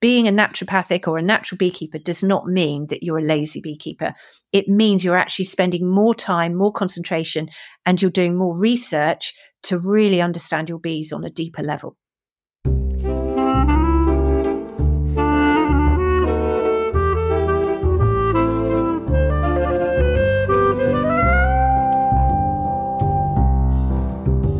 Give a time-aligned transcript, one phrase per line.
[0.00, 4.12] being a naturopathic or a natural beekeeper does not mean that you're a lazy beekeeper.
[4.52, 7.48] It means you're actually spending more time, more concentration,
[7.84, 9.34] and you're doing more research
[9.64, 11.96] to really understand your bees on a deeper level.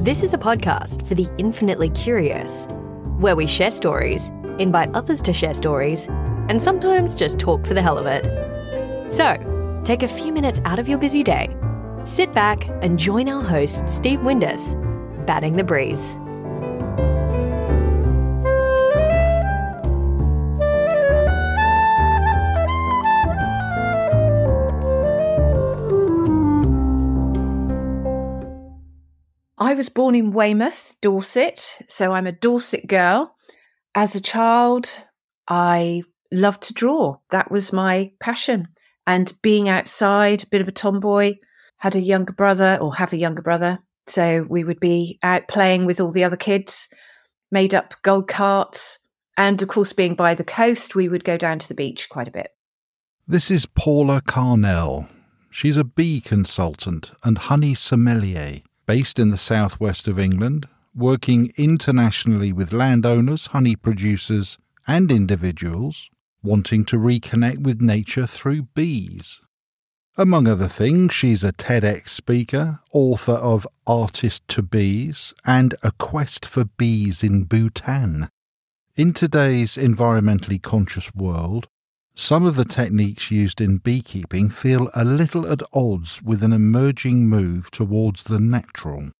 [0.02, 2.66] This is a podcast for the infinitely curious,
[3.18, 6.06] where we share stories, invite others to share stories,
[6.48, 8.24] and sometimes just talk for the hell of it.
[9.12, 11.54] So, take a few minutes out of your busy day,
[12.04, 14.74] sit back, and join our host, Steve Windus,
[15.26, 16.16] batting the breeze.
[29.60, 33.34] I was born in Weymouth, Dorset, so I'm a Dorset girl.
[34.00, 35.02] As a child,
[35.48, 37.16] I loved to draw.
[37.30, 38.68] That was my passion.
[39.08, 41.34] And being outside, a bit of a tomboy,
[41.78, 43.80] had a younger brother or have a younger brother.
[44.06, 46.88] So we would be out playing with all the other kids,
[47.50, 48.98] made up go karts.
[49.36, 52.28] And of course, being by the coast, we would go down to the beach quite
[52.28, 52.52] a bit.
[53.26, 55.08] This is Paula Carnell.
[55.50, 62.52] She's a bee consultant and honey sommelier based in the southwest of England, working internationally
[62.52, 66.10] with landowners, honey producers, and individuals
[66.42, 69.40] wanting to reconnect with nature through bees.
[70.16, 76.44] Among other things, she's a TEDx speaker, author of Artist to Bees, and A Quest
[76.44, 78.28] for Bees in Bhutan.
[78.96, 81.68] In today's environmentally conscious world,
[82.16, 87.28] some of the techniques used in beekeeping feel a little at odds with an emerging
[87.28, 89.10] move towards the natural.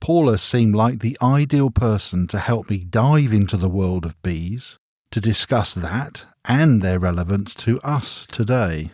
[0.00, 4.78] Paula seemed like the ideal person to help me dive into the world of bees,
[5.10, 8.92] to discuss that and their relevance to us today.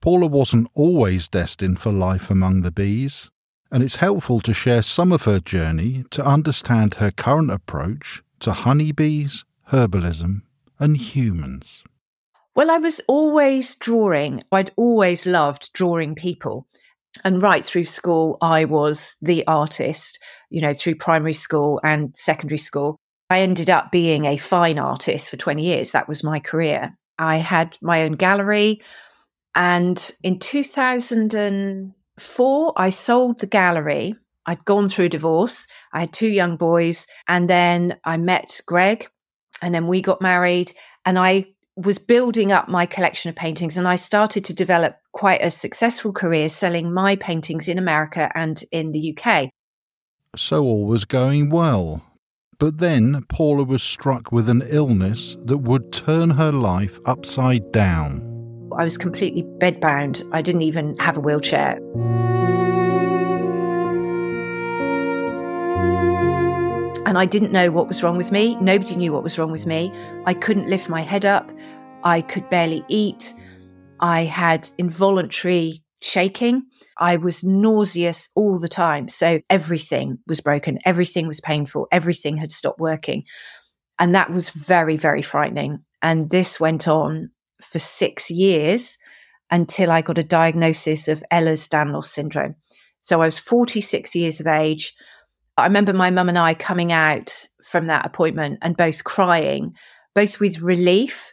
[0.00, 3.30] Paula wasn't always destined for life among the bees,
[3.70, 8.52] and it's helpful to share some of her journey to understand her current approach to
[8.52, 10.42] honeybees, herbalism,
[10.78, 11.84] and humans.
[12.54, 14.42] Well, I was always drawing.
[14.52, 16.66] I'd always loved drawing people.
[17.24, 20.18] And right through school, I was the artist,
[20.50, 22.96] you know, through primary school and secondary school.
[23.30, 25.92] I ended up being a fine artist for 20 years.
[25.92, 26.96] That was my career.
[27.18, 28.82] I had my own gallery.
[29.54, 34.14] And in 2004, I sold the gallery.
[34.44, 35.68] I'd gone through a divorce.
[35.92, 37.06] I had two young boys.
[37.28, 39.08] And then I met Greg.
[39.60, 40.72] And then we got married.
[41.04, 41.46] And I
[41.76, 46.12] was building up my collection of paintings and I started to develop quite a successful
[46.12, 49.50] career selling my paintings in America and in the UK.
[50.36, 52.02] So all was going well.
[52.58, 58.28] But then Paula was struck with an illness that would turn her life upside down.
[58.78, 60.22] I was completely bedbound.
[60.32, 61.78] I didn't even have a wheelchair.
[67.12, 68.54] And I didn't know what was wrong with me.
[68.54, 69.92] Nobody knew what was wrong with me.
[70.24, 71.52] I couldn't lift my head up.
[72.04, 73.34] I could barely eat.
[74.00, 76.62] I had involuntary shaking.
[76.96, 79.10] I was nauseous all the time.
[79.10, 80.78] So everything was broken.
[80.86, 81.86] Everything was painful.
[81.92, 83.24] Everything had stopped working.
[83.98, 85.80] And that was very, very frightening.
[86.00, 87.30] And this went on
[87.60, 88.96] for six years
[89.50, 92.54] until I got a diagnosis of Ehlers Danlos syndrome.
[93.02, 94.94] So I was 46 years of age.
[95.56, 99.74] I remember my mum and I coming out from that appointment and both crying,
[100.14, 101.32] both with relief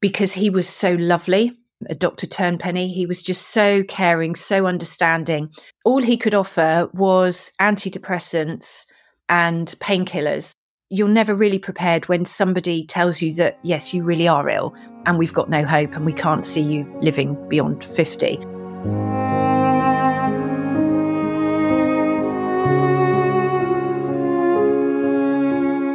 [0.00, 1.58] because he was so lovely.
[1.88, 2.26] A Dr.
[2.26, 5.50] Turnpenny, he was just so caring, so understanding.
[5.84, 8.84] All he could offer was antidepressants
[9.28, 10.52] and painkillers.
[10.90, 14.74] You're never really prepared when somebody tells you that, yes, you really are ill
[15.06, 18.57] and we've got no hope and we can't see you living beyond 50.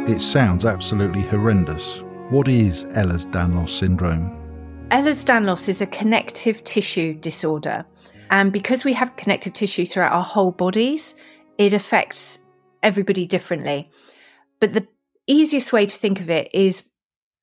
[0.06, 2.02] It sounds absolutely horrendous.
[2.28, 4.30] What is Ehlers Danlos syndrome?
[4.90, 7.86] Ehlers Danlos is a connective tissue disorder.
[8.30, 11.14] And because we have connective tissue throughout our whole bodies,
[11.56, 12.38] it affects
[12.82, 13.90] everybody differently.
[14.60, 14.86] But the
[15.26, 16.82] easiest way to think of it is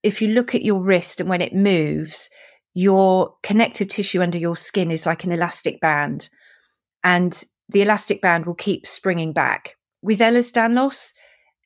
[0.04, 2.30] if you look at your wrist and when it moves,
[2.76, 6.30] your connective tissue under your skin is like an elastic band.
[7.04, 9.78] And the elastic band will keep springing back.
[10.04, 11.14] With Ehlers Danlos,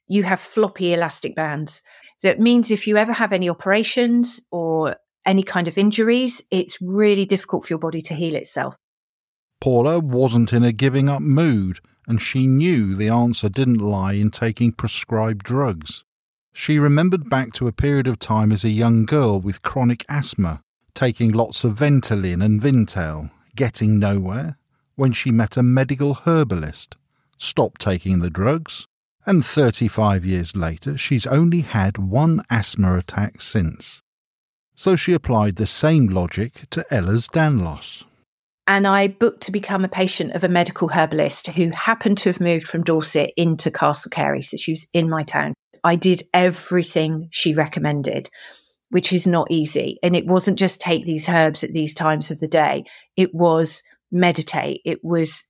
[0.08, 1.82] you have floppy elastic bands.
[2.20, 6.82] So it means if you ever have any operations or any kind of injuries, it's
[6.82, 8.76] really difficult for your body to heal itself.
[9.60, 14.30] Paula wasn't in a giving up mood, and she knew the answer didn't lie in
[14.30, 16.04] taking prescribed drugs.
[16.54, 20.62] She remembered back to a period of time as a young girl with chronic asthma,
[20.94, 24.58] taking lots of Ventolin and Intal, getting nowhere,
[24.96, 26.96] when she met a medical herbalist,
[27.38, 28.88] stopped taking the drugs,
[29.26, 34.02] and 35 years later she's only had one asthma attack since.
[34.76, 38.04] So she applied the same logic to Ehlers-Danlos.
[38.68, 42.42] And I booked to become a patient of a medical herbalist who happened to have
[42.42, 44.42] moved from Dorset into Castle Cary.
[44.42, 45.54] So she was in my town.
[45.84, 48.30] I did everything she recommended,
[48.90, 50.00] which is not easy.
[50.02, 52.86] And it wasn't just take these herbs at these times of the day,
[53.16, 55.44] it was meditate, it was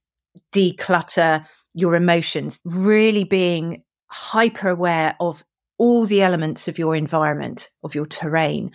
[0.51, 1.45] declutter
[1.75, 5.43] your emotions, really being hyper aware of
[5.77, 8.71] all the elements of your environment, of your terrain,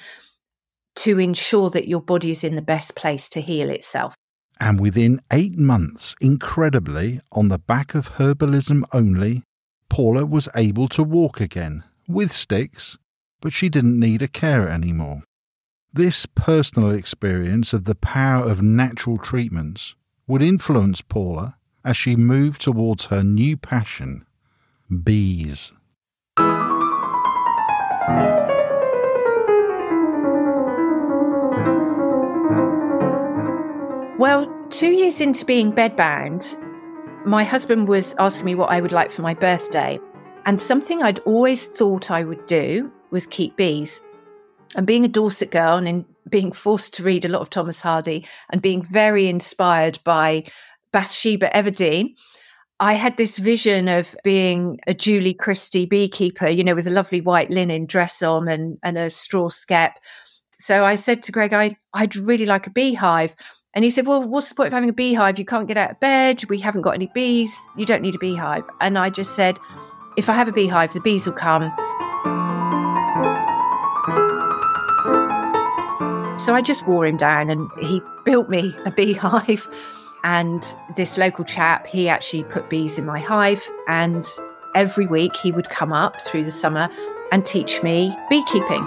[0.97, 4.15] to ensure that your body is in the best place to heal itself.
[4.61, 9.43] And within eight months, incredibly, on the back of herbalism only,
[9.89, 12.99] Paula was able to walk again, with sticks,
[13.41, 15.23] but she didn't need a carer anymore.
[15.93, 19.95] This personal experience of the power of natural treatments
[20.27, 24.27] would influence Paula as she moved towards her new passion
[25.05, 25.73] bees.
[34.19, 36.55] Well, two years into being bedbound,
[37.25, 39.99] my husband was asking me what I would like for my birthday.
[40.45, 44.01] And something I'd always thought I would do was keep bees.
[44.75, 48.27] And being a Dorset girl and being forced to read a lot of Thomas Hardy
[48.51, 50.45] and being very inspired by
[50.93, 52.15] Bathsheba Everdene,
[52.81, 57.21] I had this vision of being a Julie Christie beekeeper, you know, with a lovely
[57.21, 59.99] white linen dress on and, and a straw skep.
[60.59, 63.35] So I said to Greg, I, I'd really like a beehive.
[63.75, 65.39] And he said, Well, what's the point of having a beehive?
[65.39, 66.43] You can't get out of bed.
[66.49, 67.59] We haven't got any bees.
[67.77, 68.65] You don't need a beehive.
[68.81, 69.59] And I just said,
[70.17, 71.71] If I have a beehive, the bees will come.
[76.39, 79.69] So I just wore him down and he built me a beehive.
[80.25, 80.63] And
[80.97, 83.63] this local chap, he actually put bees in my hive.
[83.89, 84.27] And
[84.75, 86.89] every week he would come up through the summer
[87.33, 88.87] and teach me beekeeping.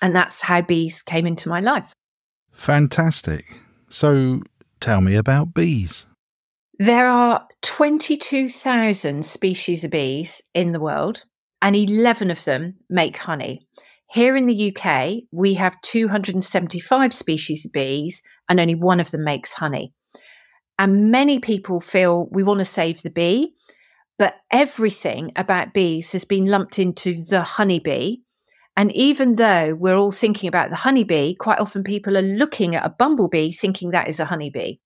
[0.00, 1.92] And that's how bees came into my life.
[2.52, 3.46] Fantastic.
[3.88, 4.42] So
[4.80, 6.06] tell me about bees.
[6.78, 11.24] There are 22,000 species of bees in the world,
[11.62, 13.66] and 11 of them make honey.
[14.14, 19.24] Here in the UK, we have 275 species of bees, and only one of them
[19.24, 19.92] makes honey.
[20.78, 23.54] And many people feel we want to save the bee,
[24.18, 28.18] but everything about bees has been lumped into the honeybee
[28.76, 32.84] and even though we're all thinking about the honeybee, quite often people are looking at
[32.84, 34.76] a bumblebee thinking that is a honeybee.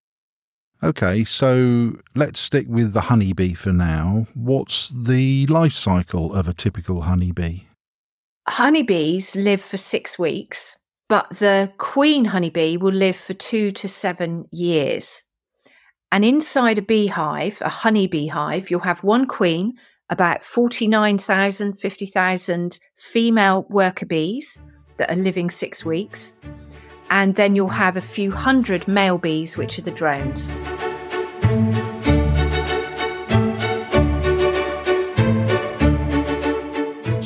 [0.83, 4.27] Okay, so let's stick with the honeybee for now.
[4.35, 7.63] What's the life cycle of a typical honeybee?
[8.53, 10.77] Honeybees live for six weeks,
[11.09, 15.23] but the queen honeybee will live for two to seven years.
[16.11, 19.75] And inside a beehive, a honeybee hive, you'll have one queen
[20.11, 24.63] about 49,000, 50,000 female worker bees
[24.97, 26.35] that are living six weeks.
[27.11, 30.59] And then you'll have a few hundred male bees, which are the drones.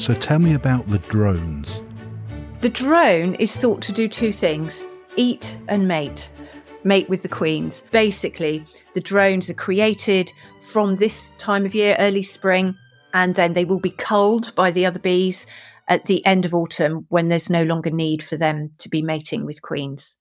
[0.02, 1.80] So tell me about the drones.
[2.60, 6.28] The drone is thought to do two things eat and mate.
[6.82, 7.84] Mate with the queens.
[7.92, 12.74] Basically, the drones are created from this time of year, early spring,
[13.14, 15.46] and then they will be culled by the other bees
[15.86, 19.46] at the end of autumn when there's no longer need for them to be mating
[19.46, 20.16] with queens.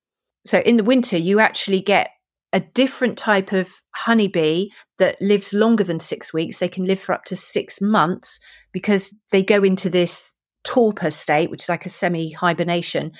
[0.45, 2.11] So in the winter, you actually get
[2.53, 4.69] a different type of honeybee
[4.99, 6.59] that lives longer than six weeks.
[6.59, 8.39] They can live for up to six months
[8.71, 13.11] because they go into this torpor state, which is like a semi hibernation,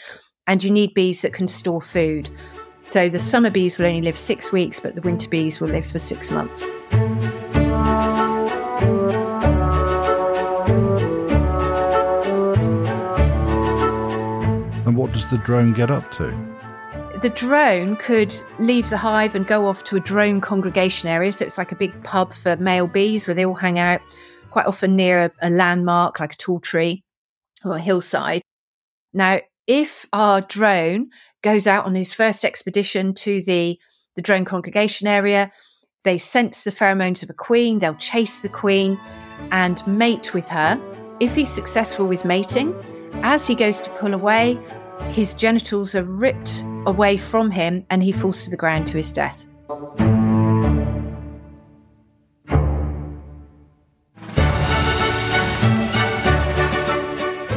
[0.47, 2.29] and you need bees that can store food.
[2.89, 5.85] So the summer bees will only live six weeks, but the winter bees will live
[5.85, 6.63] for six months.
[14.85, 16.35] And what does the drone get up to?
[17.21, 21.31] The drone could leave the hive and go off to a drone congregation area.
[21.31, 24.01] So it's like a big pub for male bees where they all hang out,
[24.51, 27.03] quite often near a, a landmark like a tall tree
[27.65, 28.41] or a hillside.
[29.13, 31.09] Now, if our drone
[31.41, 33.77] goes out on his first expedition to the,
[34.15, 35.51] the drone congregation area.
[36.03, 38.99] They sense the pheromones of a queen, they'll chase the queen
[39.51, 40.79] and mate with her.
[41.19, 42.73] If he's successful with mating,
[43.23, 44.57] as he goes to pull away,
[45.11, 49.11] his genitals are ripped away from him and he falls to the ground to his
[49.11, 49.47] death.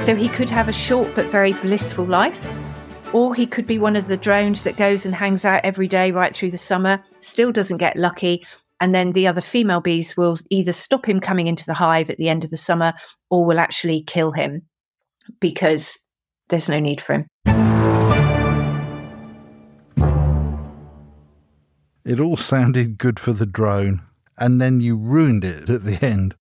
[0.04, 2.46] So he could have a short but very blissful life,
[3.14, 6.10] or he could be one of the drones that goes and hangs out every day
[6.12, 8.46] right through the summer, still doesn't get lucky.
[8.82, 12.18] And then the other female bees will either stop him coming into the hive at
[12.18, 12.92] the end of the summer
[13.30, 14.66] or will actually kill him
[15.40, 15.98] because
[16.50, 17.26] there's no need for him.
[22.04, 24.02] It all sounded good for the drone,
[24.36, 26.36] and then you ruined it at the end.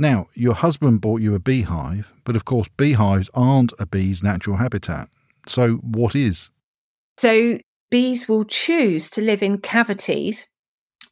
[0.00, 4.56] Now, your husband bought you a beehive, but of course, beehives aren't a bee's natural
[4.56, 5.08] habitat.
[5.48, 6.50] So, what is?
[7.16, 7.58] So,
[7.90, 10.46] bees will choose to live in cavities,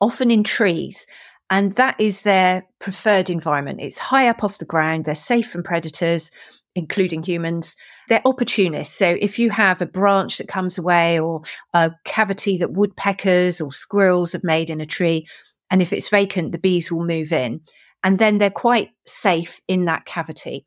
[0.00, 1.04] often in trees,
[1.50, 3.80] and that is their preferred environment.
[3.80, 6.30] It's high up off the ground, they're safe from predators,
[6.76, 7.74] including humans.
[8.08, 8.96] They're opportunists.
[8.96, 13.72] So if you have a branch that comes away or a cavity that woodpeckers or
[13.72, 15.26] squirrels have made in a tree,
[15.70, 17.62] and if it's vacant, the bees will move in.
[18.02, 20.64] And then they're quite safe in that cavity.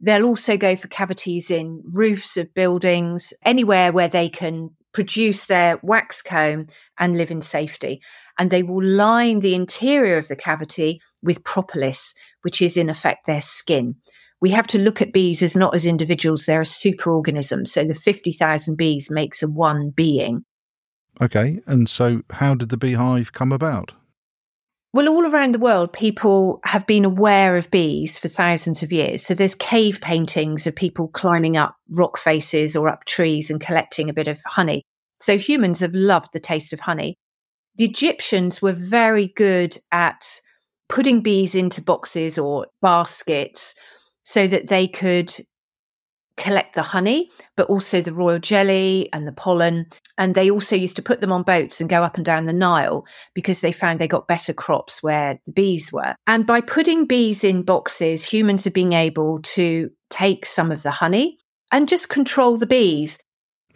[0.00, 5.78] They'll also go for cavities in roofs of buildings, anywhere where they can produce their
[5.82, 6.66] wax comb
[6.98, 8.02] and live in safety.
[8.38, 13.26] And they will line the interior of the cavity with propolis, which is in effect
[13.26, 13.96] their skin
[14.42, 17.66] we have to look at bees as not as individuals, they're a superorganism.
[17.66, 20.44] So the 50,000 bees makes a one being.
[21.20, 23.92] Okay, and so how did the beehive come about?
[24.94, 29.24] Well, all around the world, people have been aware of bees for thousands of years.
[29.24, 34.10] So there's cave paintings of people climbing up rock faces or up trees and collecting
[34.10, 34.82] a bit of honey.
[35.18, 37.16] So humans have loved the taste of honey.
[37.76, 40.26] The Egyptians were very good at
[40.90, 43.74] putting bees into boxes or baskets
[44.24, 45.34] so that they could
[46.36, 49.86] collect the honey, but also the royal jelly and the pollen.
[50.18, 52.52] And they also used to put them on boats and go up and down the
[52.52, 56.14] Nile because they found they got better crops where the bees were.
[56.26, 60.90] And by putting bees in boxes, humans are being able to take some of the
[60.90, 61.38] honey
[61.70, 63.18] and just control the bees.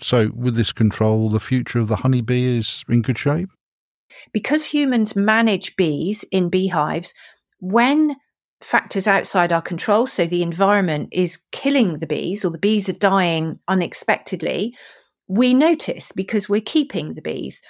[0.01, 3.49] So, with this control, the future of the honeybee is in good shape?
[4.33, 7.15] Because humans manage bees in beehives,
[7.61, 8.17] when
[8.61, 10.07] factors outside our control.
[10.07, 14.75] So the environment is killing the bees or the bees are dying unexpectedly.
[15.29, 17.61] We notice because we're keeping the bees.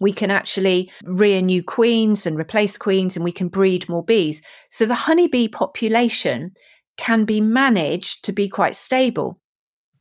[0.00, 4.42] We can actually rear new queens and replace queens, and we can breed more bees.
[4.70, 6.52] So the honeybee population
[6.96, 9.40] can be managed to be quite stable.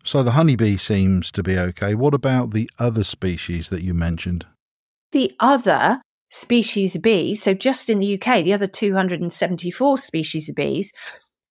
[0.04, 1.96] So the honeybee seems to be okay.
[1.96, 4.46] What about the other species that you mentioned?
[5.12, 6.02] The other
[6.34, 10.92] species of bees, so just in the UK, the other 274 species of bees,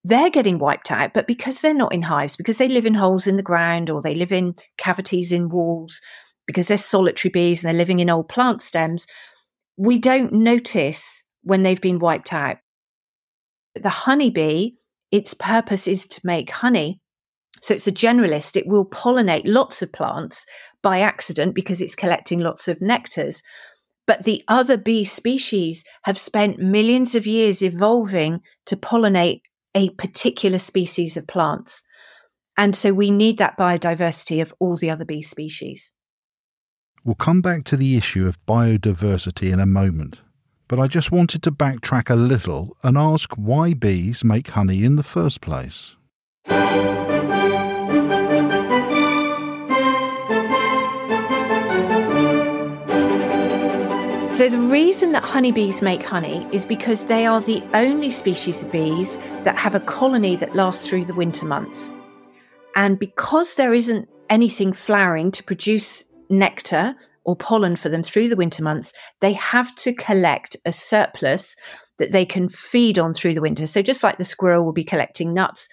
[0.03, 3.29] they're getting wiped out, but because they're not in hives, because they live in holes
[3.29, 6.01] in the ground or they live in cavities in walls,
[6.49, 9.07] because they're solitary bees and they're living in old plant stems,
[9.77, 12.57] we don't notice when they've been wiped out.
[13.81, 14.73] The honeybee,
[15.13, 17.01] its purpose is to make honey.
[17.61, 18.57] So it's a generalist.
[18.57, 20.45] It will pollinate lots of plants
[20.83, 23.43] by accident because it's collecting lots of nectars.
[24.07, 29.43] But the other bee species have spent millions of years evolving to pollinate
[29.75, 31.83] a particular species of plants.
[32.57, 35.93] And so we need that biodiversity of all the other bee species.
[37.05, 40.21] We'll come back to the issue of biodiversity in a moment,
[40.69, 44.97] but I just wanted to backtrack a little and ask why bees make honey in
[44.97, 45.97] the first place.
[54.43, 58.73] So, the reason that honeybees make honey is because they are the only species of
[58.73, 61.93] bees that have a colony that lasts through the winter months.
[62.75, 68.35] And because there isn't anything flowering to produce nectar or pollen for them through the
[68.35, 71.55] winter months, they have to collect a surplus
[71.99, 73.69] that they can feed on through the winter.
[73.69, 75.69] So, just like the squirrel will be collecting nuts,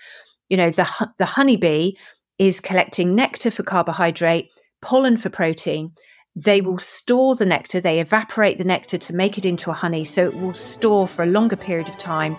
[0.47, 1.93] you know, the, the honeybee
[2.37, 4.47] is collecting nectar for carbohydrate,
[4.79, 5.91] pollen for protein,
[6.35, 10.05] they will store the nectar, they evaporate the nectar to make it into a honey,
[10.05, 12.37] so it will store for a longer period of time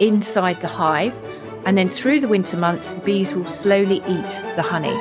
[0.00, 1.22] inside the hive.
[1.66, 4.94] And then through the winter months, the bees will slowly eat the honey.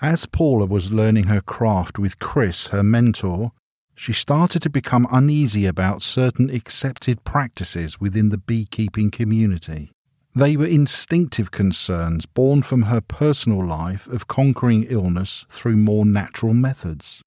[0.00, 3.52] As Paula was learning her craft with Chris, her mentor,
[3.94, 9.92] she started to become uneasy about certain accepted practices within the beekeeping community.
[10.36, 16.52] They were instinctive concerns born from her personal life of conquering illness through more natural
[16.52, 17.22] methods.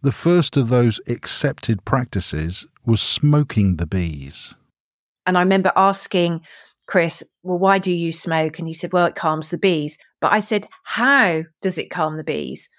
[0.00, 4.54] The first of those accepted practices was smoking the bees.
[5.26, 6.40] And I remember asking
[6.86, 8.58] Chris, Well, why do you smoke?
[8.58, 9.98] And he said, Well, it calms the bees.
[10.22, 12.70] But I said, How does it calm the bees?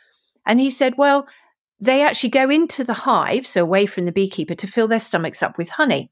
[0.48, 1.28] And he said, Well,
[1.80, 5.44] they actually go into the hive, so away from the beekeeper, to fill their stomachs
[5.44, 6.10] up with honey.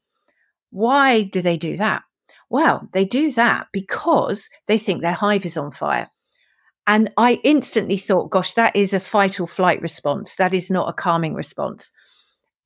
[0.70, 2.04] Why do they do that?
[2.48, 6.08] Well, they do that because they think their hive is on fire.
[6.86, 10.36] And I instantly thought, gosh, that is a fight or flight response.
[10.36, 11.90] That is not a calming response.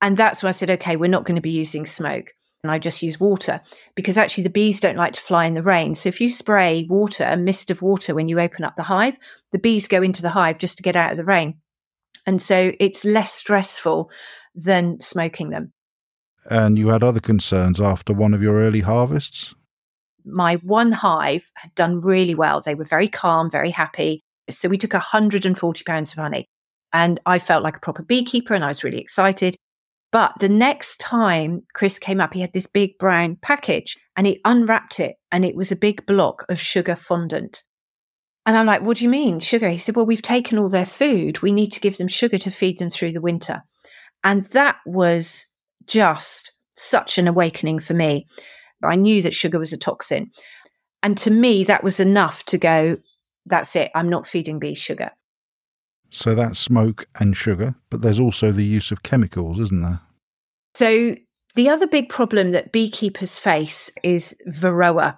[0.02, 2.32] And that's when I said, okay, we're not going to be using smoke.
[2.62, 3.62] And I just use water
[3.94, 5.94] because actually the bees don't like to fly in the rain.
[5.94, 9.16] So if you spray water, a mist of water, when you open up the hive,
[9.52, 11.58] the bees go into the hive just to get out of the rain.
[12.26, 14.10] And so it's less stressful
[14.54, 15.72] than smoking them.
[16.50, 19.54] And you had other concerns after one of your early harvests?
[20.32, 22.60] My one hive had done really well.
[22.60, 24.22] They were very calm, very happy.
[24.50, 26.48] So we took 140 pounds of honey.
[26.92, 29.56] And I felt like a proper beekeeper and I was really excited.
[30.12, 34.40] But the next time Chris came up, he had this big brown package and he
[34.44, 37.62] unwrapped it and it was a big block of sugar fondant.
[38.44, 39.68] And I'm like, what do you mean, sugar?
[39.68, 41.42] He said, well, we've taken all their food.
[41.42, 43.62] We need to give them sugar to feed them through the winter.
[44.24, 45.46] And that was
[45.86, 48.26] just such an awakening for me.
[48.82, 50.30] I knew that sugar was a toxin.
[51.02, 52.98] And to me, that was enough to go,
[53.46, 55.10] that's it, I'm not feeding bees sugar.
[56.10, 60.00] So that's smoke and sugar, but there's also the use of chemicals, isn't there?
[60.74, 61.14] So
[61.54, 65.16] the other big problem that beekeepers face is Varroa.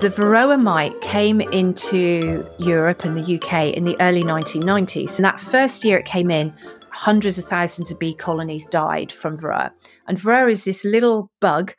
[0.00, 5.16] The Varroa mite came into Europe and the UK in the early 1990s.
[5.16, 6.54] And that first year it came in,
[6.96, 9.70] hundreds of thousands of bee colonies died from Varroa.
[10.08, 11.74] And Varroa is this little bug,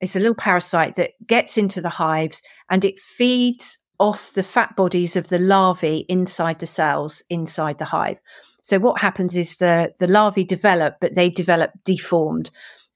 [0.00, 4.76] it's a little parasite that gets into the hives and it feeds off the fat
[4.76, 8.18] bodies of the larvae inside the cells inside the hive.
[8.62, 12.50] So what happens is the, the larvae develop, but they develop deformed.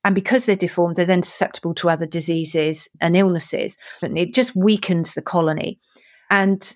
[0.05, 3.79] And because they're deformed, they're then susceptible to other diseases and illnesses.
[4.03, 5.79] And it just weakens the colony.
[6.31, 6.75] And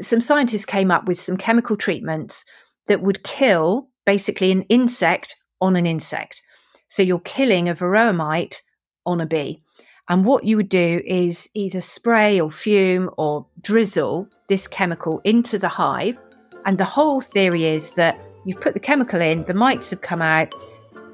[0.00, 2.44] some scientists came up with some chemical treatments
[2.88, 6.42] that would kill basically an insect on an insect.
[6.88, 8.62] So you're killing a varroa mite
[9.06, 9.62] on a bee.
[10.08, 15.58] And what you would do is either spray or fume or drizzle this chemical into
[15.58, 16.18] the hive.
[16.66, 20.20] And the whole theory is that you've put the chemical in, the mites have come
[20.20, 20.54] out,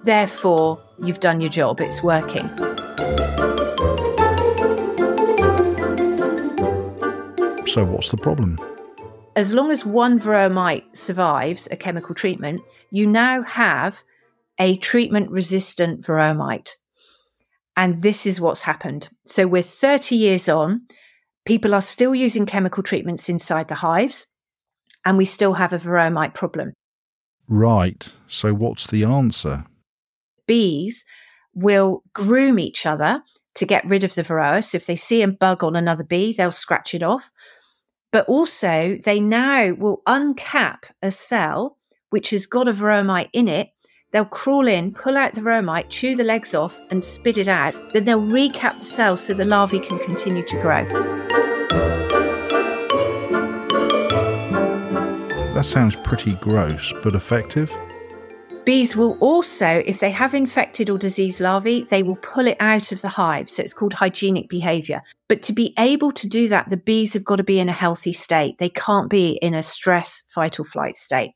[0.04, 2.48] therefore you've done your job, it's working.
[7.66, 8.58] So, what's the problem?
[9.36, 14.02] As long as one varroa mite survives a chemical treatment, you now have
[14.58, 16.76] a treatment resistant varroa mite.
[17.76, 19.08] And this is what's happened.
[19.26, 20.82] So we're 30 years on,
[21.44, 24.26] people are still using chemical treatments inside the hives,
[25.04, 26.72] and we still have a varroa mite problem.
[27.48, 28.12] Right.
[28.26, 29.64] So what's the answer?
[30.46, 31.04] Bees
[31.54, 33.22] will groom each other
[33.54, 34.64] to get rid of the varroa.
[34.64, 37.30] So if they see a bug on another bee, they'll scratch it off.
[38.12, 41.76] But also, they now will uncap a cell
[42.10, 43.70] which has got a varroa mite in it.
[44.10, 47.46] They'll crawl in, pull out the varroa mite, chew the legs off, and spit it
[47.46, 47.92] out.
[47.92, 50.84] Then they'll recap the cell so the larvae can continue to grow.
[55.54, 57.70] That sounds pretty gross, but effective.
[58.70, 62.92] Bees will also, if they have infected or diseased larvae, they will pull it out
[62.92, 63.50] of the hive.
[63.50, 65.02] So it's called hygienic behavior.
[65.26, 67.72] But to be able to do that, the bees have got to be in a
[67.72, 68.58] healthy state.
[68.58, 71.32] They can't be in a stress, fight or flight state.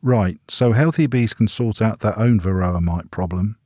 [0.00, 3.56] Right, so healthy bees can sort out their own varroa mite problem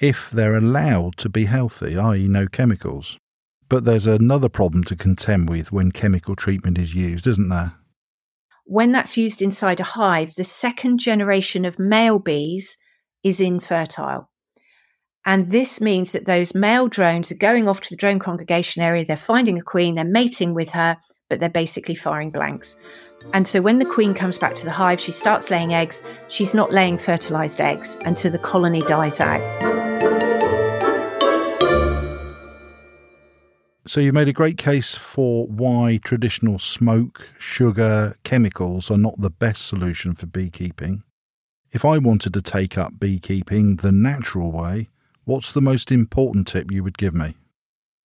[0.00, 3.18] if they're allowed to be healthy, i.e., no chemicals.
[3.68, 7.74] But there's another problem to contend with when chemical treatment is used, isn't there?
[8.64, 12.76] When that's used inside a hive, the second generation of male bees
[13.22, 14.30] is infertile.
[15.24, 19.04] And this means that those male drones are going off to the drone congregation area,
[19.04, 20.96] they're finding a queen, they're mating with her,
[21.28, 22.76] but they're basically firing blanks.
[23.32, 26.02] And so when the queen comes back to the hive, she starts laying eggs.
[26.28, 29.40] She's not laying fertilized eggs until the colony dies out.
[33.84, 39.30] So you've made a great case for why traditional smoke, sugar, chemicals are not the
[39.30, 41.02] best solution for beekeeping.
[41.72, 44.90] If I wanted to take up beekeeping the natural way,
[45.24, 47.34] what's the most important tip you would give me?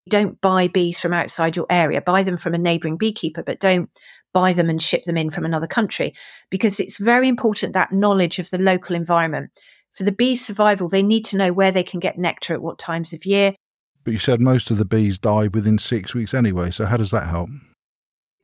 [0.08, 2.00] Don't buy bees from outside your area.
[2.00, 3.88] Buy them from a neighbouring beekeeper, but don't
[4.32, 6.12] buy them and ship them in from another country
[6.50, 9.50] because it's very important that knowledge of the local environment.
[9.92, 12.78] For the bees' survival, they need to know where they can get nectar at what
[12.78, 13.54] times of year.
[14.08, 17.10] But you said most of the bees die within six weeks anyway, so how does
[17.10, 17.50] that help?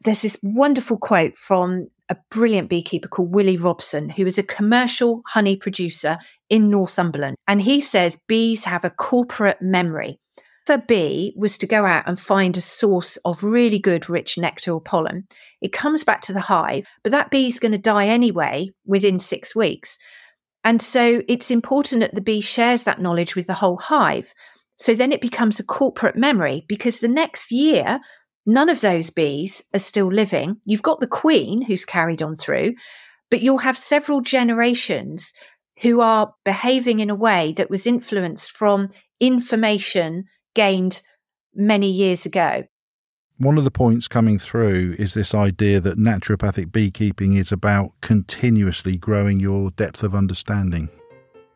[0.03, 5.23] There's this wonderful quote from a brilliant beekeeper called Willie Robson, who is a commercial
[5.27, 6.19] honey producer
[6.51, 7.39] in Northumberland.
[7.49, 10.19] And he says bees have a corporate memory.
[10.69, 14.37] If a bee was to go out and find a source of really good, rich
[14.37, 15.27] nectar or pollen,
[15.63, 19.57] it comes back to the hive, but that bee's going to die anyway within six
[19.57, 19.97] weeks.
[20.63, 24.35] And so it's important that the bee shares that knowledge with the whole hive.
[24.77, 28.01] So then it becomes a corporate memory because the next year,
[28.47, 30.57] none of those bees are still living.
[30.65, 32.75] You've got the queen who's carried on through,
[33.31, 35.33] but you'll have several generations
[35.81, 41.03] who are behaving in a way that was influenced from information gained
[41.55, 42.65] many years ago.
[43.39, 48.97] One of the points coming through is this idea that naturopathic beekeeping is about continuously
[48.97, 50.89] growing your depth of understanding.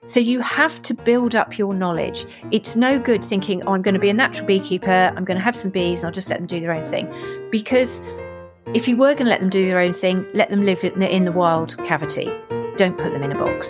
[0.08, 2.24] So you have to build up your knowledge.
[2.50, 5.44] It's no good thinking, oh, I'm going to be a natural beekeeper, I'm going to
[5.44, 7.12] have some bees, and I'll just let them do their own thing.
[7.50, 8.02] Because
[8.72, 11.24] if you were going to let them do their own thing, let them live in
[11.26, 12.24] the wild cavity.
[12.76, 13.68] Don't put them in a box.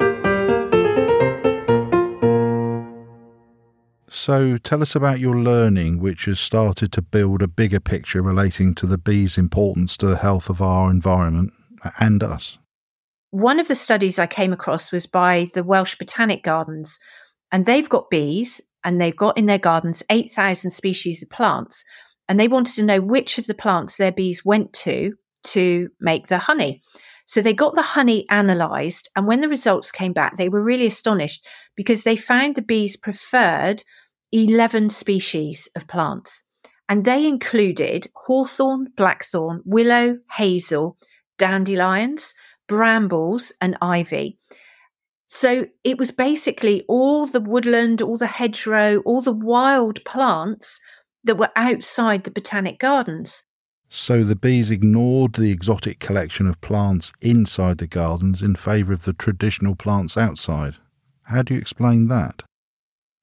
[4.06, 8.76] So tell us about your learning, which has started to build a bigger picture relating
[8.76, 11.52] to the bees' importance to the health of our environment
[11.98, 12.58] and us.
[13.30, 16.98] One of the studies I came across was by the Welsh Botanic Gardens,
[17.52, 21.84] and they've got bees and they've got in their gardens 8,000 species of plants.
[22.28, 25.12] And they wanted to know which of the plants their bees went to
[25.44, 26.82] to make the honey.
[27.26, 30.86] So they got the honey analysed, and when the results came back, they were really
[30.86, 33.82] astonished because they found the bees preferred
[34.32, 36.44] 11 species of plants.
[36.88, 40.96] And they included hawthorn, blackthorn, willow, hazel,
[41.36, 42.32] dandelions,
[42.68, 44.38] brambles, and ivy.
[45.26, 50.80] So it was basically all the woodland, all the hedgerow, all the wild plants
[51.24, 53.42] that were outside the botanic gardens.
[53.90, 59.04] So the bees ignored the exotic collection of plants inside the gardens in favour of
[59.04, 60.76] the traditional plants outside.
[61.22, 62.42] How do you explain that?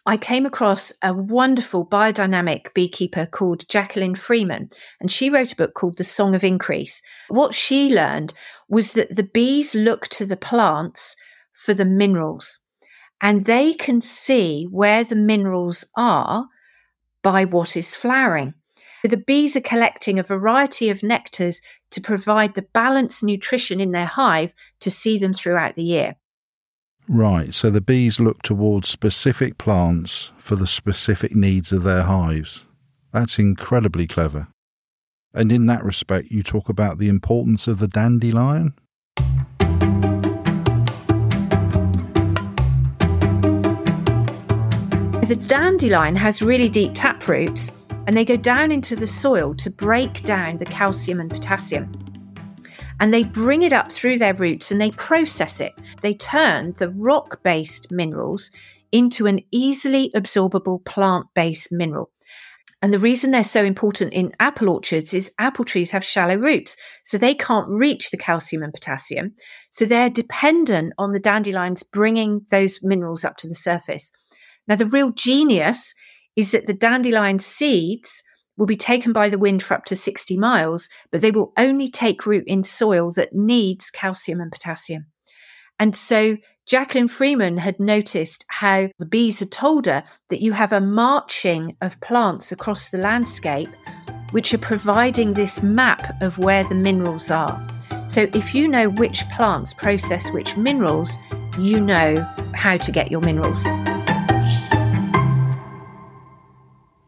[0.07, 5.73] I came across a wonderful biodynamic beekeeper called Jacqueline Freeman, and she wrote a book
[5.73, 7.01] called The Song of Increase.
[7.29, 8.31] What she learned
[8.69, 11.15] was that the bees look to the plants
[11.53, 12.59] for the minerals,
[13.19, 16.49] and they can see where the minerals are
[17.23, 18.53] by what is flowering.
[19.03, 24.05] The bees are collecting a variety of nectars to provide the balanced nutrition in their
[24.05, 26.15] hive to see them throughout the year.
[27.07, 32.63] Right, so the bees look towards specific plants for the specific needs of their hives.
[33.11, 34.47] That's incredibly clever.
[35.31, 38.73] And in that respect, you talk about the importance of the dandelion?
[45.27, 47.71] The dandelion has really deep tap roots
[48.07, 52.04] and they go down into the soil to break down the calcium and potassium
[52.99, 55.73] and they bring it up through their roots and they process it.
[56.01, 58.51] They turn the rock based minerals
[58.91, 62.11] into an easily absorbable plant based mineral.
[62.81, 66.77] And the reason they're so important in apple orchards is apple trees have shallow roots,
[67.03, 69.33] so they can't reach the calcium and potassium.
[69.71, 74.11] So they're dependent on the dandelions bringing those minerals up to the surface.
[74.67, 75.93] Now, the real genius
[76.35, 78.21] is that the dandelion seeds
[78.57, 81.87] will be taken by the wind for up to 60 miles, but they will only
[81.87, 85.05] take root in soil that needs calcium and potassium.
[85.79, 90.71] And so Jacqueline Freeman had noticed how the bees had told her that you have
[90.71, 93.69] a marching of plants across the landscape,
[94.31, 97.61] which are providing this map of where the minerals are.
[98.07, 101.17] So if you know which plants process which minerals,
[101.59, 102.15] you know
[102.53, 103.63] how to get your minerals.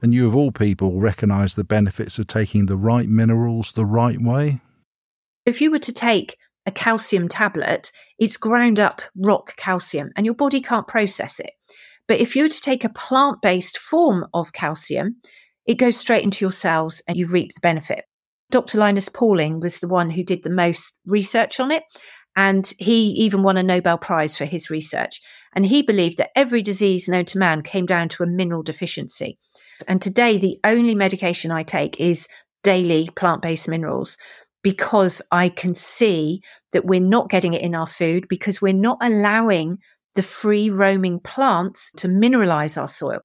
[0.01, 4.19] And you of all people recognise the benefits of taking the right minerals the right
[4.21, 4.61] way?
[5.45, 10.35] If you were to take a calcium tablet, it's ground up rock calcium and your
[10.35, 11.51] body can't process it.
[12.07, 15.17] But if you were to take a plant based form of calcium,
[15.65, 18.05] it goes straight into your cells and you reap the benefit.
[18.49, 18.77] Dr.
[18.77, 21.83] Linus Pauling was the one who did the most research on it.
[22.37, 25.19] And he even won a Nobel Prize for his research.
[25.55, 29.39] And he believed that every disease known to man came down to a mineral deficiency.
[29.87, 32.27] And today, the only medication I take is
[32.63, 34.17] daily plant based minerals
[34.63, 38.97] because I can see that we're not getting it in our food because we're not
[39.01, 39.77] allowing
[40.15, 43.19] the free roaming plants to mineralize our soil.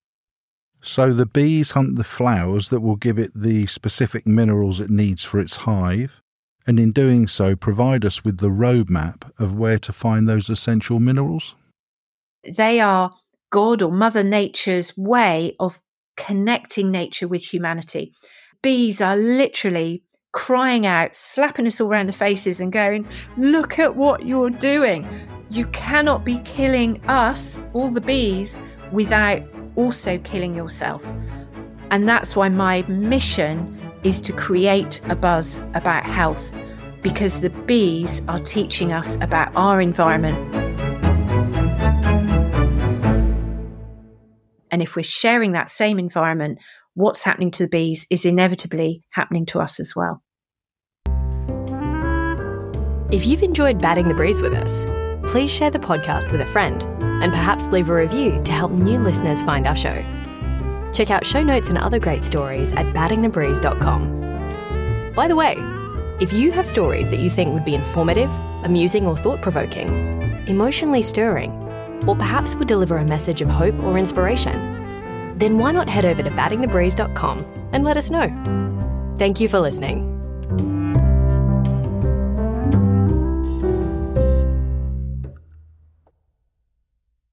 [0.82, 5.24] So the bees hunt the flowers that will give it the specific minerals it needs
[5.24, 6.20] for its hive,
[6.66, 11.00] and in doing so, provide us with the roadmap of where to find those essential
[11.00, 11.54] minerals?
[12.44, 13.14] They are
[13.50, 15.80] God or Mother Nature's way of
[16.16, 18.12] connecting nature with humanity.
[18.62, 23.96] Bees are literally crying out, slapping us all around the faces and going, Look at
[23.96, 25.06] what you're doing.
[25.50, 28.58] You cannot be killing us, all the bees,
[28.90, 29.42] without
[29.76, 31.04] also killing yourself.
[31.90, 36.54] And that's why my mission is to create a buzz about health
[37.02, 40.61] because the bees are teaching us about our environment.
[44.82, 46.58] If we're sharing that same environment,
[46.94, 50.20] what's happening to the bees is inevitably happening to us as well.
[53.12, 54.84] If you've enjoyed Batting the Breeze with us,
[55.30, 56.82] please share the podcast with a friend
[57.22, 60.04] and perhaps leave a review to help new listeners find our show.
[60.92, 65.12] Check out show notes and other great stories at battingthebreeze.com.
[65.14, 65.56] By the way,
[66.20, 68.30] if you have stories that you think would be informative,
[68.64, 69.88] amusing, or thought provoking,
[70.48, 71.52] emotionally stirring,
[72.06, 74.71] or perhaps would deliver a message of hope or inspiration,
[75.42, 78.28] then why not head over to battingthebreeze.com and let us know?
[79.18, 80.11] Thank you for listening.